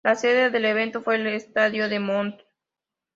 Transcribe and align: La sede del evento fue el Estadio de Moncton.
La 0.03 0.15
sede 0.15 0.49
del 0.49 0.65
evento 0.65 1.03
fue 1.03 1.17
el 1.17 1.27
Estadio 1.27 1.87
de 1.87 1.99
Moncton. 1.99 2.47